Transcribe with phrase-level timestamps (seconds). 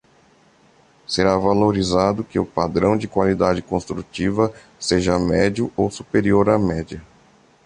[1.05, 6.99] Será valorizado que o padrão de qualidade construtiva seja médio ou superior à média.